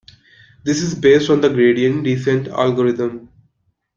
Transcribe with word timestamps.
This 0.63 0.81
is 0.81 0.95
based 0.95 1.29
on 1.29 1.41
the 1.41 1.49
gradient 1.49 2.03
descent 2.05 2.47
algorithm. 2.47 3.29